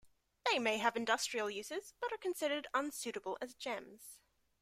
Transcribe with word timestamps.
They 0.47 0.57
may 0.57 0.79
have 0.79 0.95
industrial 0.95 1.51
uses 1.51 1.93
but 1.99 2.11
are 2.11 2.17
considered 2.17 2.65
unsuitable 2.73 3.37
as 3.39 3.53
gems. 3.53 4.17